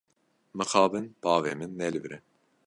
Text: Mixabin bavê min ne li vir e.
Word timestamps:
Mixabin 0.57 1.05
bavê 1.23 1.51
min 1.59 1.71
ne 1.79 1.87
li 1.93 1.99
vir 2.03 2.13
e. 2.17 2.19